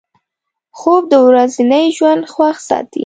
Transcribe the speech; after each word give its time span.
خوب 0.79 1.03
د 1.13 1.15
ورځني 1.27 1.85
ژوند 1.97 2.21
خوښ 2.33 2.57
ساتي 2.69 2.99